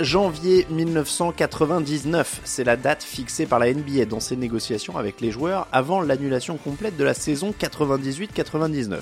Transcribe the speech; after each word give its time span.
Janvier 0.00 0.66
1999, 0.70 2.40
c'est 2.44 2.64
la 2.64 2.76
date 2.76 3.02
fixée 3.02 3.46
par 3.46 3.58
la 3.58 3.72
NBA 3.72 4.04
dans 4.04 4.20
ses 4.20 4.36
négociations 4.36 4.96
avec 4.96 5.20
les 5.20 5.30
joueurs 5.30 5.66
avant 5.72 6.00
l'annulation 6.00 6.56
complète 6.56 6.96
de 6.96 7.04
la 7.04 7.14
saison 7.14 7.52
98-99. 7.58 9.00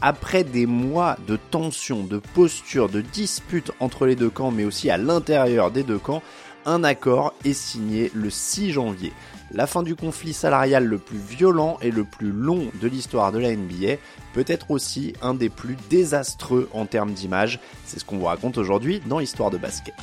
Après 0.00 0.44
des 0.44 0.66
mois 0.66 1.16
de 1.26 1.36
tensions, 1.50 2.04
de 2.04 2.18
postures, 2.18 2.88
de 2.88 3.00
disputes 3.00 3.72
entre 3.80 4.06
les 4.06 4.14
deux 4.14 4.30
camps, 4.30 4.52
mais 4.52 4.64
aussi 4.64 4.90
à 4.90 4.96
l'intérieur 4.96 5.70
des 5.70 5.82
deux 5.82 5.98
camps, 5.98 6.22
un 6.68 6.84
accord 6.84 7.32
est 7.46 7.54
signé 7.54 8.12
le 8.14 8.28
6 8.28 8.72
janvier. 8.72 9.14
La 9.52 9.66
fin 9.66 9.82
du 9.82 9.96
conflit 9.96 10.34
salarial 10.34 10.84
le 10.84 10.98
plus 10.98 11.16
violent 11.16 11.78
et 11.80 11.90
le 11.90 12.04
plus 12.04 12.30
long 12.30 12.70
de 12.82 12.86
l'histoire 12.86 13.32
de 13.32 13.38
la 13.38 13.56
NBA, 13.56 13.96
peut-être 14.34 14.70
aussi 14.70 15.14
un 15.22 15.32
des 15.32 15.48
plus 15.48 15.76
désastreux 15.88 16.68
en 16.74 16.84
termes 16.84 17.12
d'image. 17.12 17.58
C'est 17.86 17.98
ce 17.98 18.04
qu'on 18.04 18.18
vous 18.18 18.26
raconte 18.26 18.58
aujourd'hui 18.58 19.00
dans 19.06 19.18
Histoire 19.18 19.50
de 19.50 19.56
basket. 19.56 19.94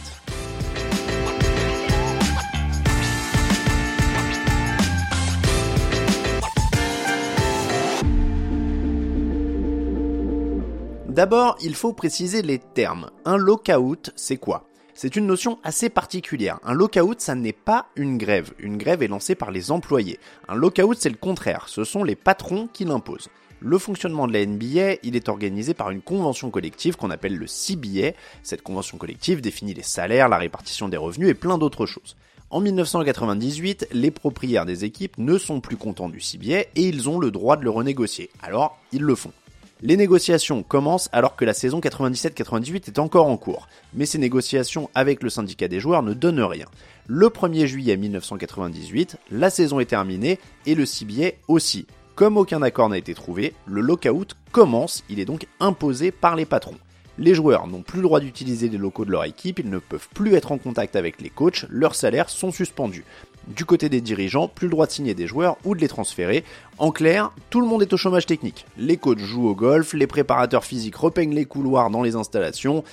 D'abord, 11.07 11.55
il 11.61 11.75
faut 11.75 11.93
préciser 11.93 12.41
les 12.41 12.57
termes. 12.57 13.09
Un 13.23 13.37
lockout, 13.37 14.11
c'est 14.15 14.37
quoi? 14.37 14.67
C'est 14.95 15.17
une 15.17 15.27
notion 15.27 15.59
assez 15.63 15.89
particulière. 15.89 16.57
Un 16.63 16.73
lockout, 16.73 17.19
ça 17.19 17.35
n'est 17.35 17.51
pas 17.51 17.87
une 17.97 18.17
grève. 18.17 18.53
Une 18.59 18.77
grève 18.77 19.03
est 19.03 19.09
lancée 19.09 19.35
par 19.35 19.51
les 19.51 19.69
employés. 19.69 20.19
Un 20.47 20.55
lockout, 20.55 20.97
c'est 20.97 21.09
le 21.09 21.17
contraire. 21.17 21.65
Ce 21.67 21.83
sont 21.83 22.05
les 22.05 22.15
patrons 22.15 22.69
qui 22.71 22.85
l'imposent. 22.85 23.27
Le 23.59 23.77
fonctionnement 23.77 24.25
de 24.25 24.31
la 24.31 24.45
NBA, 24.45 24.99
il 25.03 25.17
est 25.17 25.27
organisé 25.27 25.73
par 25.73 25.91
une 25.91 26.01
convention 26.01 26.49
collective 26.49 26.95
qu'on 26.95 27.11
appelle 27.11 27.35
le 27.35 27.45
CBA. 27.45 28.13
Cette 28.41 28.61
convention 28.61 28.97
collective 28.97 29.41
définit 29.41 29.73
les 29.73 29.83
salaires, 29.83 30.29
la 30.29 30.37
répartition 30.37 30.87
des 30.87 30.97
revenus 30.97 31.29
et 31.29 31.33
plein 31.33 31.57
d'autres 31.57 31.85
choses. 31.85 32.15
En 32.49 32.61
1998, 32.61 33.89
les 33.91 34.11
propriétaires 34.11 34.65
des 34.65 34.85
équipes 34.85 35.17
ne 35.17 35.37
sont 35.37 35.59
plus 35.59 35.75
contents 35.75 36.07
du 36.07 36.21
CBA 36.21 36.59
et 36.59 36.69
ils 36.77 37.09
ont 37.09 37.19
le 37.19 37.31
droit 37.31 37.57
de 37.57 37.63
le 37.63 37.69
renégocier. 37.69 38.29
Alors, 38.41 38.79
ils 38.93 39.01
le 39.01 39.15
font. 39.15 39.33
Les 39.81 39.97
négociations 39.97 40.63
commencent 40.63 41.09
alors 41.11 41.35
que 41.35 41.43
la 41.43 41.53
saison 41.53 41.81
97-98 41.81 42.87
est 42.87 42.99
encore 42.99 43.27
en 43.27 43.35
cours, 43.35 43.67
mais 43.93 44.05
ces 44.05 44.17
négociations 44.17 44.89
avec 44.95 45.21
le 45.21 45.29
syndicat 45.29 45.67
des 45.67 45.81
joueurs 45.81 46.01
ne 46.01 46.13
donnent 46.13 46.41
rien. 46.41 46.67
Le 47.07 47.27
1er 47.27 47.65
juillet 47.65 47.97
1998, 47.97 49.17
la 49.31 49.49
saison 49.49 49.81
est 49.81 49.85
terminée 49.85 50.39
et 50.65 50.75
le 50.75 50.85
CBA 50.85 51.31
aussi. 51.49 51.87
Comme 52.15 52.37
aucun 52.37 52.61
accord 52.61 52.87
n'a 52.87 52.97
été 52.97 53.13
trouvé, 53.13 53.53
le 53.65 53.81
lockout 53.81 54.37
commence, 54.53 55.03
il 55.09 55.19
est 55.19 55.25
donc 55.25 55.45
imposé 55.59 56.11
par 56.11 56.37
les 56.37 56.45
patrons. 56.45 56.77
Les 57.17 57.35
joueurs 57.35 57.67
n'ont 57.67 57.81
plus 57.81 57.97
le 57.97 58.03
droit 58.03 58.21
d'utiliser 58.21 58.69
les 58.69 58.77
locaux 58.77 59.03
de 59.03 59.11
leur 59.11 59.25
équipe, 59.25 59.59
ils 59.59 59.69
ne 59.69 59.79
peuvent 59.79 60.07
plus 60.13 60.35
être 60.35 60.53
en 60.53 60.57
contact 60.57 60.95
avec 60.95 61.21
les 61.21 61.29
coachs, 61.29 61.65
leurs 61.69 61.95
salaires 61.95 62.29
sont 62.29 62.51
suspendus. 62.51 63.03
Du 63.47 63.65
côté 63.65 63.89
des 63.89 64.01
dirigeants, 64.01 64.47
plus 64.47 64.67
le 64.67 64.71
droit 64.71 64.87
de 64.87 64.91
signer 64.91 65.13
des 65.13 65.27
joueurs 65.27 65.57
ou 65.63 65.75
de 65.75 65.81
les 65.81 65.87
transférer. 65.87 66.43
En 66.77 66.91
clair, 66.91 67.31
tout 67.49 67.61
le 67.61 67.67
monde 67.67 67.81
est 67.81 67.93
au 67.93 67.97
chômage 67.97 68.25
technique. 68.25 68.65
Les 68.77 68.97
coachs 68.97 69.19
jouent 69.19 69.47
au 69.47 69.55
golf, 69.55 69.93
les 69.93 70.07
préparateurs 70.07 70.65
physiques 70.65 70.95
repeignent 70.95 71.35
les 71.35 71.45
couloirs 71.45 71.89
dans 71.89 72.01
les 72.01 72.15
installations. 72.15 72.83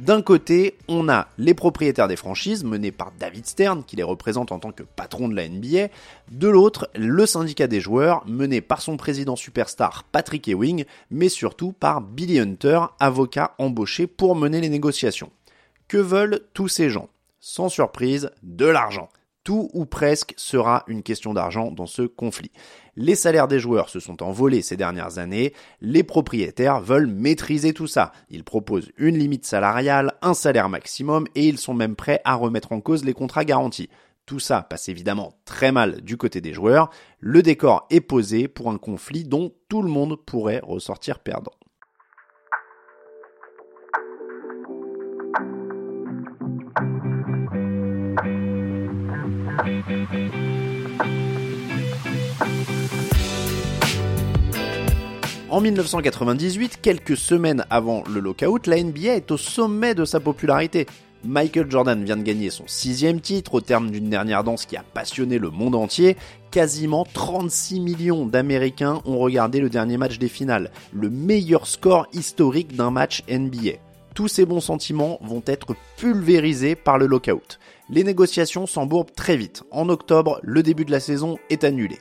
D'un 0.00 0.22
côté, 0.22 0.78
on 0.88 1.10
a 1.10 1.28
les 1.36 1.52
propriétaires 1.52 2.08
des 2.08 2.16
franchises, 2.16 2.64
menés 2.64 2.90
par 2.90 3.12
David 3.18 3.46
Stern, 3.46 3.84
qui 3.84 3.96
les 3.96 4.02
représente 4.02 4.50
en 4.50 4.58
tant 4.58 4.72
que 4.72 4.82
patron 4.82 5.28
de 5.28 5.36
la 5.36 5.46
NBA. 5.46 5.88
De 6.30 6.48
l'autre, 6.48 6.88
le 6.94 7.26
syndicat 7.26 7.66
des 7.66 7.80
joueurs, 7.80 8.24
mené 8.26 8.62
par 8.62 8.80
son 8.80 8.96
président 8.96 9.36
superstar 9.36 10.04
Patrick 10.04 10.48
Ewing, 10.48 10.86
mais 11.10 11.28
surtout 11.28 11.72
par 11.72 12.00
Billy 12.00 12.38
Hunter, 12.38 12.80
avocat 12.98 13.54
embauché 13.58 14.06
pour 14.06 14.36
mener 14.36 14.62
les 14.62 14.70
négociations. 14.70 15.30
Que 15.86 15.98
veulent 15.98 16.40
tous 16.54 16.68
ces 16.68 16.88
gens? 16.88 17.10
Sans 17.38 17.68
surprise, 17.68 18.30
de 18.42 18.64
l'argent. 18.64 19.10
Tout 19.42 19.70
ou 19.72 19.86
presque 19.86 20.34
sera 20.36 20.84
une 20.86 21.02
question 21.02 21.32
d'argent 21.32 21.70
dans 21.70 21.86
ce 21.86 22.02
conflit. 22.02 22.50
Les 22.94 23.14
salaires 23.14 23.48
des 23.48 23.58
joueurs 23.58 23.88
se 23.88 23.98
sont 23.98 24.22
envolés 24.22 24.60
ces 24.60 24.76
dernières 24.76 25.18
années, 25.18 25.54
les 25.80 26.02
propriétaires 26.02 26.80
veulent 26.80 27.06
maîtriser 27.06 27.72
tout 27.72 27.86
ça. 27.86 28.12
Ils 28.28 28.44
proposent 28.44 28.92
une 28.98 29.16
limite 29.16 29.46
salariale, 29.46 30.12
un 30.20 30.34
salaire 30.34 30.68
maximum 30.68 31.26
et 31.34 31.48
ils 31.48 31.58
sont 31.58 31.74
même 31.74 31.96
prêts 31.96 32.20
à 32.24 32.34
remettre 32.34 32.72
en 32.72 32.80
cause 32.80 33.04
les 33.04 33.14
contrats 33.14 33.46
garantis. 33.46 33.88
Tout 34.26 34.38
ça 34.38 34.62
passe 34.62 34.88
évidemment 34.88 35.32
très 35.44 35.72
mal 35.72 36.02
du 36.02 36.16
côté 36.16 36.40
des 36.40 36.52
joueurs. 36.52 36.90
Le 37.18 37.42
décor 37.42 37.86
est 37.90 38.00
posé 38.00 38.46
pour 38.46 38.70
un 38.70 38.78
conflit 38.78 39.24
dont 39.24 39.52
tout 39.68 39.82
le 39.82 39.88
monde 39.88 40.16
pourrait 40.24 40.60
ressortir 40.62 41.18
perdant. 41.18 41.52
En 55.48 55.60
1998, 55.60 56.78
quelques 56.80 57.16
semaines 57.16 57.64
avant 57.70 58.04
le 58.08 58.20
lockout, 58.20 58.66
la 58.68 58.82
NBA 58.82 59.16
est 59.16 59.30
au 59.32 59.36
sommet 59.36 59.96
de 59.96 60.04
sa 60.04 60.20
popularité. 60.20 60.86
Michael 61.24 61.68
Jordan 61.68 62.02
vient 62.04 62.16
de 62.16 62.22
gagner 62.22 62.50
son 62.50 62.64
sixième 62.66 63.20
titre 63.20 63.54
au 63.54 63.60
terme 63.60 63.90
d'une 63.90 64.08
dernière 64.08 64.44
danse 64.44 64.64
qui 64.64 64.76
a 64.76 64.82
passionné 64.82 65.38
le 65.38 65.50
monde 65.50 65.74
entier. 65.74 66.16
Quasiment 66.50 67.04
36 67.04 67.80
millions 67.80 68.26
d'Américains 68.26 69.02
ont 69.04 69.18
regardé 69.18 69.60
le 69.60 69.68
dernier 69.68 69.98
match 69.98 70.18
des 70.18 70.28
finales, 70.28 70.70
le 70.92 71.10
meilleur 71.10 71.66
score 71.66 72.06
historique 72.12 72.76
d'un 72.76 72.90
match 72.90 73.22
NBA. 73.28 73.89
Tous 74.20 74.28
ces 74.28 74.44
bons 74.44 74.60
sentiments 74.60 75.18
vont 75.22 75.42
être 75.46 75.74
pulvérisés 75.96 76.74
par 76.74 76.98
le 76.98 77.06
lockout. 77.06 77.58
Les 77.88 78.04
négociations 78.04 78.66
s'embourbent 78.66 79.14
très 79.16 79.34
vite. 79.34 79.62
En 79.70 79.88
octobre, 79.88 80.40
le 80.42 80.62
début 80.62 80.84
de 80.84 80.90
la 80.90 81.00
saison 81.00 81.38
est 81.48 81.64
annulé. 81.64 81.98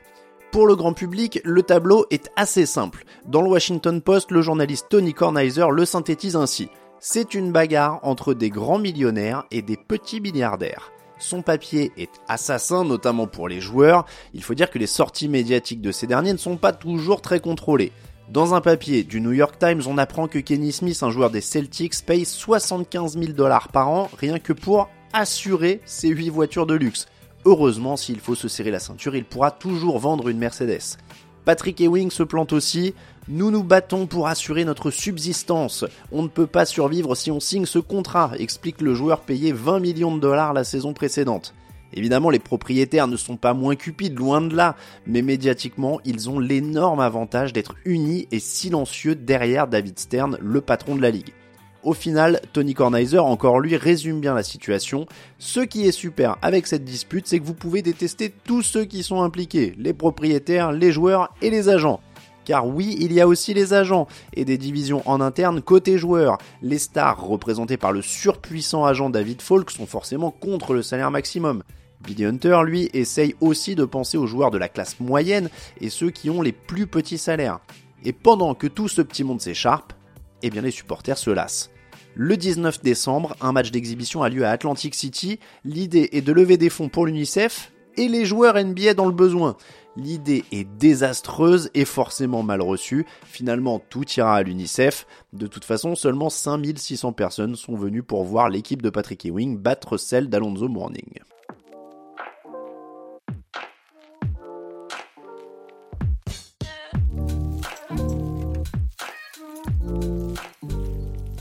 Pour 0.52 0.68
le 0.68 0.76
grand 0.76 0.92
public, 0.92 1.40
le 1.46 1.64
tableau 1.64 2.06
est 2.12 2.30
assez 2.36 2.66
simple. 2.66 3.06
Dans 3.26 3.42
le 3.42 3.48
Washington 3.48 4.02
Post, 4.02 4.32
le 4.32 4.42
journaliste 4.42 4.88
Tony 4.90 5.14
Kornheiser 5.14 5.68
le 5.72 5.86
synthétise 5.86 6.36
ainsi. 6.36 6.68
C'est 7.00 7.36
une 7.36 7.54
bagarre 7.54 8.02
entre 8.04 8.34
des 8.34 8.50
grands 8.50 8.80
millionnaires 8.80 9.46
et 9.50 9.62
des 9.62 9.78
petits 9.78 10.20
milliardaires. 10.20 10.92
Son 11.20 11.42
papier 11.42 11.94
est 11.96 12.12
assassin, 12.28 12.84
notamment 12.84 13.28
pour 13.28 13.48
les 13.48 13.62
joueurs. 13.62 14.06
Il 14.34 14.44
faut 14.44 14.56
dire 14.56 14.70
que 14.70 14.80
les 14.80 14.88
sorties 14.88 15.30
médiatiques 15.30 15.80
de 15.80 15.94
ces 15.94 16.06
derniers 16.06 16.34
ne 16.34 16.38
sont 16.38 16.58
pas 16.58 16.74
toujours 16.74 17.22
très 17.22 17.40
contrôlées. 17.40 17.94
Dans 18.32 18.54
un 18.54 18.62
papier 18.62 19.04
du 19.04 19.22
New 19.22 19.32
York 19.32 19.56
Times, 19.58 19.82
on 19.88 19.98
apprend 19.98 20.28
que 20.28 20.38
Kenny 20.38 20.72
Smith, 20.72 21.02
un 21.02 21.10
joueur 21.10 21.32
des 21.32 21.42
Celtics, 21.42 22.06
paye 22.06 22.26
75 22.26 23.18
000 23.18 23.34
dollars 23.34 23.70
par 23.70 23.90
an 23.90 24.08
rien 24.20 24.38
que 24.38 24.54
pour 24.54 24.88
assurer 25.14 25.82
ses 25.86 26.10
8 26.10 26.30
voitures 26.30 26.68
de 26.68 26.76
luxe. 26.76 27.08
Heureusement, 27.46 27.98
s'il 27.98 28.20
faut 28.20 28.36
se 28.36 28.48
serrer 28.48 28.70
la 28.70 28.78
ceinture, 28.78 29.16
il 29.16 29.26
pourra 29.26 29.50
toujours 29.50 29.98
vendre 29.98 30.30
une 30.30 30.38
Mercedes. 30.38 30.98
Patrick 31.44 31.82
Ewing 31.82 32.12
se 32.12 32.22
plante 32.22 32.54
aussi. 32.54 32.94
Nous 33.28 33.50
nous 33.50 33.64
battons 33.64 34.06
pour 34.06 34.28
assurer 34.28 34.64
notre 34.64 34.92
subsistance. 34.92 35.86
On 36.12 36.22
ne 36.22 36.28
peut 36.28 36.46
pas 36.46 36.66
survivre 36.66 37.16
si 37.16 37.32
on 37.32 37.40
signe 37.40 37.66
ce 37.66 37.80
contrat, 37.80 38.34
explique 38.38 38.82
le 38.82 38.94
joueur 38.94 39.22
payé 39.22 39.54
20 39.54 39.80
millions 39.80 40.16
de 40.16 40.22
dollars 40.22 40.54
la 40.54 40.64
saison 40.64 40.94
précédente. 40.94 41.56
Évidemment, 41.94 42.30
les 42.30 42.40
propriétaires 42.40 43.08
ne 43.08 43.18
sont 43.18 43.38
pas 43.38 43.54
moins 43.54 43.76
cupides, 43.76 44.18
loin 44.18 44.42
de 44.42 44.56
là, 44.56 44.76
mais 45.08 45.22
médiatiquement, 45.22 46.00
ils 46.06 46.30
ont 46.30 46.40
l'énorme 46.40 47.00
avantage 47.00 47.54
d'être 47.54 47.76
unis 47.86 48.28
et 48.32 48.40
silencieux 48.40 49.16
derrière 49.16 49.68
David 49.68 50.00
Stern, 50.00 50.38
le 50.42 50.62
patron 50.62 50.96
de 50.96 51.02
la 51.02 51.12
ligue. 51.12 51.34
Au 51.82 51.94
final, 51.94 52.42
Tony 52.52 52.74
Kornheiser, 52.74 53.20
encore 53.20 53.62
lui, 53.62 53.78
résume 53.78 54.20
bien 54.20 54.34
la 54.34 54.44
situation. 54.44 55.06
Ce 55.38 55.62
qui 55.62 55.88
est 55.88 55.94
super 55.94 56.38
avec 56.42 56.68
cette 56.68 56.84
dispute, 56.84 57.26
c'est 57.26 57.40
que 57.40 57.46
vous 57.46 57.54
pouvez 57.54 57.82
détester 57.82 58.34
tous 58.44 58.64
ceux 58.64 58.84
qui 58.84 59.02
sont 59.02 59.22
impliqués, 59.22 59.74
les 59.78 59.94
propriétaires, 59.94 60.74
les 60.74 60.92
joueurs 60.92 61.34
et 61.42 61.50
les 61.50 61.70
agents. 61.70 62.02
Car 62.50 62.66
oui, 62.66 62.98
il 63.00 63.14
y 63.14 63.22
a 63.22 63.28
aussi 63.28 63.54
les 63.54 63.76
agents 63.76 64.08
et 64.34 64.44
des 64.44 64.58
divisions 64.58 65.04
en 65.06 65.22
interne 65.22 65.62
côté 65.62 66.00
joueurs. 66.00 66.40
Les 66.64 66.80
stars, 66.80 67.22
représentées 67.22 67.78
par 67.78 67.92
le 67.92 68.02
surpuissant 68.02 68.86
agent 68.86 69.12
David 69.12 69.40
Falk, 69.40 69.70
sont 69.70 69.86
forcément 69.86 70.32
contre 70.32 70.74
le 70.74 70.82
salaire 70.82 71.12
maximum. 71.12 71.62
Billy 72.02 72.26
Hunter, 72.26 72.62
lui, 72.66 72.90
essaye 72.94 73.36
aussi 73.40 73.76
de 73.76 73.86
penser 73.86 74.18
aux 74.18 74.26
joueurs 74.26 74.50
de 74.50 74.58
la 74.58 74.68
classe 74.68 75.00
moyenne 75.00 75.52
et 75.80 75.92
ceux 75.92 76.10
qui 76.10 76.32
ont 76.32 76.42
les 76.42 76.52
plus 76.52 76.88
petits 76.88 77.20
salaires. 77.20 77.60
Et 78.04 78.14
pendant 78.14 78.56
que 78.56 78.66
tout 78.66 78.88
ce 78.88 79.04
petit 79.04 79.24
monde 79.24 79.42
s'écharpe, 79.42 79.94
eh 80.42 80.50
bien 80.50 80.64
les 80.64 80.72
supporters 80.72 81.20
se 81.20 81.30
lassent. 81.30 81.70
Le 82.16 82.36
19 82.36 82.82
décembre, 82.82 83.36
un 83.42 83.52
match 83.52 83.70
d'exhibition 83.70 84.24
a 84.24 84.30
lieu 84.30 84.44
à 84.44 84.50
Atlantic 84.50 84.96
City. 84.96 85.40
L'idée 85.66 86.10
est 86.14 86.22
de 86.22 86.34
lever 86.34 86.58
des 86.58 86.72
fonds 86.72 86.90
pour 86.90 87.06
l'UNICEF 87.06 87.72
et 88.00 88.08
les 88.08 88.26
joueurs 88.26 88.56
NBA 88.56 88.96
dans 88.96 89.06
le 89.06 89.12
besoin. 89.12 89.56
L'idée 89.96 90.46
est 90.52 90.64
désastreuse 90.64 91.70
et 91.74 91.86
forcément 91.86 92.44
mal 92.44 92.62
reçue. 92.62 93.06
Finalement, 93.26 93.80
tout 93.80 94.06
ira 94.16 94.36
à 94.36 94.44
l'UNICEF. 94.44 95.06
De 95.34 95.48
toute 95.48 95.66
façon, 95.66 95.96
seulement 95.96 96.30
5600 96.30 97.14
personnes 97.14 97.56
sont 97.56 97.76
venues 97.76 98.04
pour 98.04 98.24
voir 98.24 98.50
l'équipe 98.50 98.82
de 98.82 98.90
Patrick 98.90 99.26
Ewing 99.26 99.58
battre 99.58 99.98
celle 99.98 100.30
d'Alonzo 100.30 100.68
Mourning. 100.68 101.20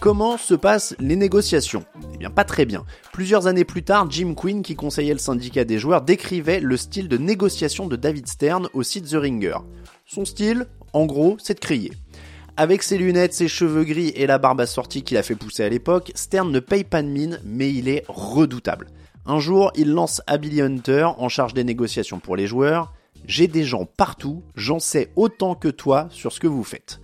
Comment 0.01 0.39
se 0.39 0.55
passent 0.55 0.95
les 0.99 1.17
négociations? 1.17 1.85
Eh 2.19 2.23
bien 2.23 2.31
pas 2.31 2.43
très 2.43 2.67
bien. 2.67 2.85
Plusieurs 3.13 3.47
années 3.47 3.65
plus 3.65 3.85
tard, 3.85 4.11
Jim 4.11 4.35
Quinn, 4.35 4.63
qui 4.63 4.75
conseillait 4.75 5.13
le 5.13 5.21
syndicat 5.21 5.65
des 5.65 5.79
joueurs, 5.79 6.03
décrivait 6.03 6.59
le 6.59 6.77
style 6.77 7.09
de 7.09 7.17
négociation 7.17 7.87
de 7.87 7.95
David 7.95 8.27
Stern 8.27 8.69
au 8.75 8.83
site 8.83 9.09
The 9.09 9.15
Ringer. 9.15 9.59
Son 10.05 10.25
style, 10.25 10.67
en 10.93 11.07
gros, 11.07 11.37
c'est 11.39 11.55
de 11.55 11.61
crier. 11.61 11.93
Avec 12.57 12.83
ses 12.83 12.99
lunettes, 12.99 13.35
ses 13.35 13.47
cheveux 13.47 13.85
gris 13.85 14.13
et 14.17 14.27
la 14.27 14.39
barbe 14.39 14.61
assortie 14.61 15.05
qu'il 15.05 15.17
a 15.17 15.23
fait 15.23 15.37
pousser 15.37 15.63
à 15.63 15.69
l'époque, 15.69 16.11
Stern 16.17 16.51
ne 16.51 16.59
paye 16.59 16.83
pas 16.83 17.03
de 17.03 17.07
mine, 17.07 17.39
mais 17.45 17.73
il 17.73 17.89
est 17.89 18.05
redoutable. 18.09 18.89
Un 19.25 19.39
jour, 19.39 19.71
il 19.77 19.93
lance 19.93 20.21
à 20.27 20.39
Hunter, 20.39 21.07
en 21.19 21.29
charge 21.29 21.55
des 21.55 21.63
négociations 21.63 22.19
pour 22.19 22.35
les 22.35 22.49
joueurs. 22.49 22.93
J'ai 23.27 23.47
des 23.47 23.63
gens 23.63 23.85
partout, 23.85 24.43
j'en 24.57 24.81
sais 24.81 25.13
autant 25.15 25.55
que 25.55 25.69
toi 25.69 26.09
sur 26.11 26.33
ce 26.33 26.41
que 26.41 26.49
vous 26.49 26.65
faites. 26.65 26.99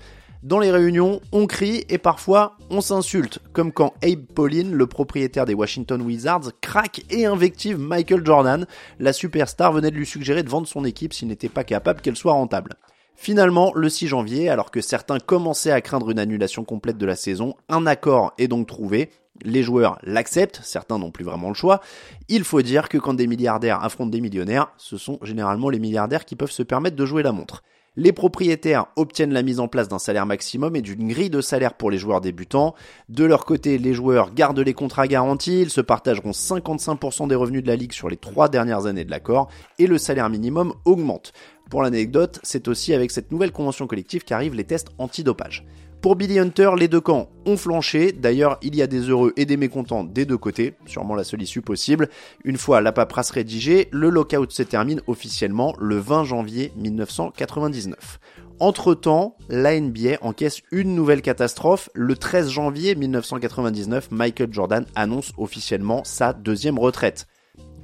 Dans 0.45 0.59
les 0.59 0.71
réunions, 0.71 1.23
on 1.33 1.47
crie 1.47 1.87
et 1.89 1.97
parfois 1.97 2.59
on 2.69 2.83
s'insulte, 2.83 3.39
comme 3.55 3.73
quand 3.73 3.95
Abe 4.03 4.27
Pauline, 4.27 4.75
le 4.75 4.87
propriétaire 4.87 5.47
des 5.47 5.55
Washington 5.55 6.03
Wizards, 6.03 6.51
craque 6.61 7.01
et 7.09 7.25
invective 7.25 7.79
Michael 7.79 8.27
Jordan. 8.27 8.67
La 8.99 9.15
superstar 9.15 9.73
venait 9.73 9.91
de 9.91 9.97
lui 9.97 10.05
suggérer 10.05 10.43
de 10.43 10.51
vendre 10.51 10.69
son 10.69 10.85
équipe 10.85 11.15
s'il 11.15 11.29
n'était 11.29 11.49
pas 11.49 11.65
capable 11.65 12.03
qu'elle 12.03 12.15
soit 12.15 12.35
rentable. 12.35 12.75
Finalement, 13.17 13.73
le 13.75 13.89
6 13.89 14.07
janvier, 14.09 14.51
alors 14.51 14.71
que 14.71 14.83
certains 14.83 15.19
commençaient 15.19 15.71
à 15.71 15.81
craindre 15.81 16.11
une 16.11 16.19
annulation 16.19 16.63
complète 16.63 16.99
de 16.99 17.07
la 17.07 17.17
saison, 17.17 17.55
un 17.71 17.87
accord 17.87 18.35
est 18.37 18.49
donc 18.49 18.67
trouvé. 18.67 19.09
Les 19.43 19.63
joueurs 19.63 19.99
l'acceptent, 20.03 20.61
certains 20.63 20.99
n'ont 20.99 21.11
plus 21.11 21.25
vraiment 21.25 21.49
le 21.49 21.55
choix. 21.55 21.81
Il 22.29 22.45
faut 22.45 22.61
dire 22.61 22.91
que 22.91 22.99
quand 22.99 23.15
des 23.15 23.27
milliardaires 23.27 23.83
affrontent 23.83 24.11
des 24.11 24.21
millionnaires, 24.21 24.73
ce 24.77 24.99
sont 24.99 25.19
généralement 25.23 25.71
les 25.71 25.79
milliardaires 25.79 26.27
qui 26.27 26.37
peuvent 26.37 26.51
se 26.51 26.63
permettre 26.63 26.97
de 26.97 27.07
jouer 27.07 27.23
la 27.23 27.33
montre. 27.33 27.63
Les 27.97 28.13
propriétaires 28.13 28.87
obtiennent 28.97 29.33
la 29.33 29.45
mise 29.45 29.61
en 29.61 29.69
place 29.69 29.87
d'un 29.87 30.01
salaire 30.01 30.27
maximum 30.27 30.75
et 30.75 30.83
d'une 30.83 31.07
grille 31.07 31.31
de 31.31 31.41
salaire 31.41 31.75
pour 31.75 31.93
les 31.93 31.99
joueurs 31.99 32.21
débutants. 32.21 32.75
De 33.09 33.25
leur 33.25 33.45
côté, 33.45 33.79
les 33.79 33.95
joueurs 33.95 34.35
gardent 34.35 34.59
les 34.59 34.75
contrats 34.75 35.07
garantis, 35.07 35.61
ils 35.63 35.71
se 35.71 35.81
partageront 35.81 36.33
55% 36.33 37.29
des 37.29 37.37
revenus 37.37 37.63
de 37.63 37.69
la 37.69 37.77
ligue 37.77 37.93
sur 37.93 38.09
les 38.09 38.17
trois 38.17 38.49
dernières 38.49 38.87
années 38.87 39.05
de 39.05 39.13
l'accord 39.13 39.49
et 39.79 39.87
le 39.87 39.99
salaire 39.99 40.29
minimum 40.29 40.75
augmente. 40.85 41.33
Pour 41.71 41.83
l'anecdote, 41.83 42.41
c'est 42.43 42.67
aussi 42.67 42.95
avec 42.95 43.13
cette 43.13 43.31
nouvelle 43.31 43.53
convention 43.53 43.87
collective 43.87 44.25
qu'arrivent 44.25 44.55
les 44.55 44.65
tests 44.65 44.89
antidopage. 44.99 45.65
Pour 46.05 46.17
Billy 46.17 46.39
Hunter, 46.39 46.73
les 46.79 46.87
deux 46.87 47.01
camps 47.01 47.31
ont 47.47 47.57
flanché. 47.57 48.13
D'ailleurs, 48.13 48.59
il 48.61 48.77
y 48.77 48.83
a 48.83 48.87
des 48.87 49.09
heureux 49.09 49.33
et 49.39 49.47
des 49.47 49.57
mécontents 49.57 50.05
des 50.05 50.27
deux 50.27 50.37
côtés, 50.37 50.75
sûrement 50.85 51.15
la 51.15 51.25
seule 51.25 51.41
issue 51.41 51.63
possible. 51.63 52.11
Une 52.45 52.59
fois 52.59 52.83
la 52.83 52.93
paperasse 52.93 53.31
rédigée, 53.31 53.89
le 53.91 54.11
lockout 54.11 54.53
se 54.53 54.63
termine 54.63 55.01
officiellement 55.07 55.75
le 55.79 55.97
20 55.97 56.25
janvier 56.25 56.73
1999. 56.77 58.21
Entre-temps, 58.61 59.39
la 59.49 59.81
NBA 59.81 60.19
encaisse 60.21 60.61
une 60.73 60.95
nouvelle 60.95 61.23
catastrophe. 61.23 61.89
Le 61.95 62.15
13 62.17 62.51
janvier 62.51 62.95
1999, 62.97 64.11
Michael 64.11 64.53
Jordan 64.53 64.85
annonce 64.95 65.33
officiellement 65.39 66.05
sa 66.05 66.35
deuxième 66.35 66.79
retraite. 66.79 67.27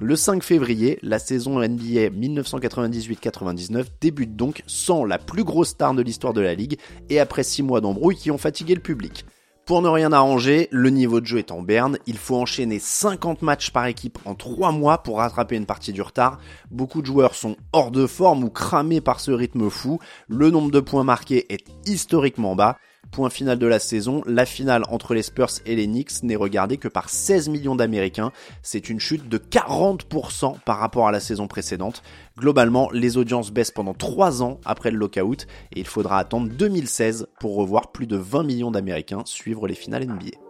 Le 0.02 0.16
5 0.16 0.42
février, 0.42 0.98
la 1.02 1.18
saison 1.18 1.58
NBA 1.58 2.08
1998-99 2.08 3.84
débute 4.00 4.34
donc 4.34 4.62
sans 4.66 5.04
la 5.04 5.18
plus 5.18 5.44
grosse 5.44 5.68
star 5.68 5.92
de 5.92 6.00
l'histoire 6.00 6.32
de 6.32 6.40
la 6.40 6.54
ligue 6.54 6.78
et 7.10 7.20
après 7.20 7.42
6 7.42 7.62
mois 7.62 7.82
d'embrouilles 7.82 8.16
qui 8.16 8.30
ont 8.30 8.38
fatigué 8.38 8.74
le 8.74 8.80
public. 8.80 9.26
Pour 9.66 9.82
ne 9.82 9.88
rien 9.88 10.10
arranger, 10.10 10.68
le 10.70 10.88
niveau 10.88 11.20
de 11.20 11.26
jeu 11.26 11.36
est 11.36 11.52
en 11.52 11.60
berne, 11.60 11.98
il 12.06 12.16
faut 12.16 12.36
enchaîner 12.36 12.78
50 12.78 13.42
matchs 13.42 13.72
par 13.72 13.84
équipe 13.84 14.18
en 14.24 14.34
3 14.34 14.72
mois 14.72 15.02
pour 15.02 15.18
rattraper 15.18 15.56
une 15.56 15.66
partie 15.66 15.92
du 15.92 16.00
retard. 16.00 16.40
Beaucoup 16.70 17.02
de 17.02 17.06
joueurs 17.06 17.34
sont 17.34 17.56
hors 17.74 17.90
de 17.90 18.06
forme 18.06 18.42
ou 18.42 18.48
cramés 18.48 19.02
par 19.02 19.20
ce 19.20 19.32
rythme 19.32 19.68
fou, 19.68 19.98
le 20.28 20.50
nombre 20.50 20.70
de 20.70 20.80
points 20.80 21.04
marqués 21.04 21.52
est 21.52 21.66
historiquement 21.84 22.56
bas 22.56 22.78
Point 23.10 23.30
final 23.30 23.58
de 23.58 23.66
la 23.66 23.78
saison, 23.78 24.22
la 24.26 24.46
finale 24.46 24.84
entre 24.88 25.14
les 25.14 25.22
Spurs 25.22 25.50
et 25.66 25.74
les 25.74 25.86
Knicks 25.86 26.22
n'est 26.22 26.36
regardée 26.36 26.76
que 26.76 26.86
par 26.88 27.08
16 27.08 27.48
millions 27.48 27.74
d'Américains. 27.74 28.30
C'est 28.62 28.88
une 28.88 29.00
chute 29.00 29.28
de 29.28 29.38
40% 29.38 30.60
par 30.60 30.78
rapport 30.78 31.08
à 31.08 31.12
la 31.12 31.20
saison 31.20 31.48
précédente. 31.48 32.02
Globalement, 32.38 32.88
les 32.92 33.16
audiences 33.16 33.50
baissent 33.50 33.72
pendant 33.72 33.94
3 33.94 34.42
ans 34.42 34.60
après 34.64 34.90
le 34.90 34.98
lockout 34.98 35.46
et 35.74 35.80
il 35.80 35.86
faudra 35.86 36.18
attendre 36.18 36.50
2016 36.50 37.26
pour 37.40 37.56
revoir 37.56 37.90
plus 37.90 38.06
de 38.06 38.16
20 38.16 38.44
millions 38.44 38.70
d'Américains 38.70 39.22
suivre 39.24 39.66
les 39.66 39.74
finales 39.74 40.06
NBA. 40.06 40.49